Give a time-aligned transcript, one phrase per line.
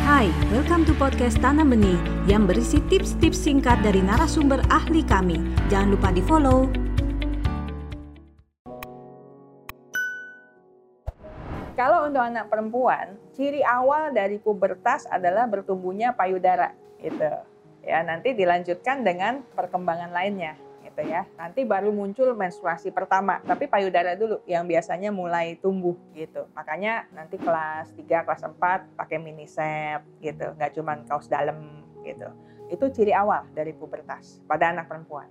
[0.00, 5.36] Hai, welcome to podcast Tanam Benih yang berisi tips-tips singkat dari narasumber ahli kami.
[5.68, 6.72] Jangan lupa di follow.
[11.76, 16.72] Kalau untuk anak perempuan, ciri awal dari pubertas adalah bertumbuhnya payudara,
[17.04, 17.28] gitu.
[17.84, 20.56] Ya, nanti dilanjutkan dengan perkembangan lainnya,
[20.90, 21.22] gitu ya.
[21.38, 26.44] Nanti baru muncul menstruasi pertama, tapi payudara dulu yang biasanya mulai tumbuh, gitu.
[26.52, 30.52] Makanya nanti kelas 3, kelas 4 pakai mini set, gitu.
[30.58, 32.28] Nggak cuma kaos dalam, gitu.
[32.70, 35.30] Itu ciri awal dari pubertas pada anak perempuan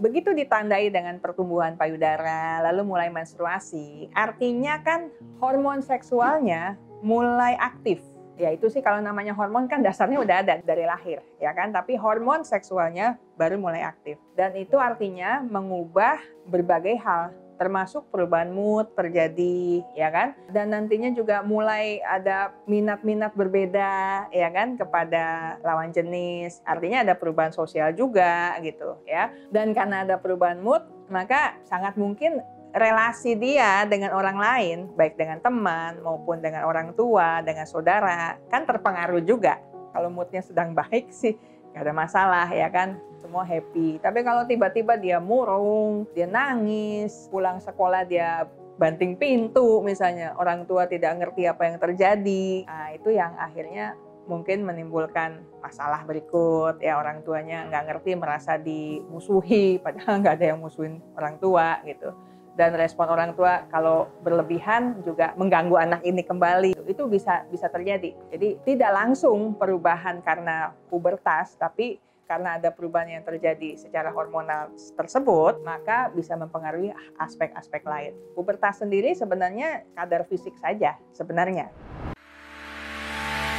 [0.00, 5.12] begitu ditandai dengan pertumbuhan payudara, lalu mulai menstruasi, artinya kan
[5.44, 8.00] hormon seksualnya mulai aktif.
[8.40, 11.76] Ya itu sih kalau namanya hormon kan dasarnya udah ada dari lahir, ya kan?
[11.76, 14.16] Tapi hormon seksualnya baru mulai aktif.
[14.32, 16.16] Dan itu artinya mengubah
[16.48, 24.24] berbagai hal termasuk perubahan mood terjadi ya kan dan nantinya juga mulai ada minat-minat berbeda
[24.32, 30.16] ya kan kepada lawan jenis artinya ada perubahan sosial juga gitu ya dan karena ada
[30.16, 30.80] perubahan mood
[31.12, 37.42] maka sangat mungkin relasi dia dengan orang lain baik dengan teman maupun dengan orang tua
[37.42, 39.58] dengan saudara kan terpengaruh juga
[39.90, 41.34] kalau moodnya sedang baik sih
[41.74, 44.00] gak ada masalah ya kan semua happy.
[44.00, 48.48] Tapi kalau tiba-tiba dia murung, dia nangis, pulang sekolah dia
[48.80, 52.64] banting pintu misalnya, orang tua tidak ngerti apa yang terjadi.
[52.64, 59.82] Nah, itu yang akhirnya mungkin menimbulkan masalah berikut ya orang tuanya nggak ngerti merasa dimusuhi
[59.82, 62.14] padahal nggak ada yang musuhin orang tua gitu
[62.60, 68.12] dan respon orang tua kalau berlebihan juga mengganggu anak ini kembali itu bisa bisa terjadi
[68.28, 71.96] jadi tidak langsung perubahan karena pubertas tapi
[72.28, 78.14] karena ada perubahan yang terjadi secara hormonal tersebut, maka bisa mempengaruhi aspek-aspek lain.
[78.38, 81.74] Pubertas sendiri sebenarnya kadar fisik saja sebenarnya.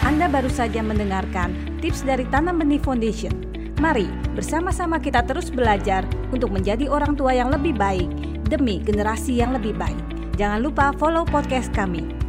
[0.07, 1.51] Anda baru saja mendengarkan
[1.83, 3.35] tips dari Tanam Benih Foundation.
[3.83, 4.07] Mari
[4.39, 8.07] bersama-sama kita terus belajar untuk menjadi orang tua yang lebih baik
[8.51, 10.35] demi generasi yang lebih baik.
[10.35, 12.20] Jangan lupa follow podcast kami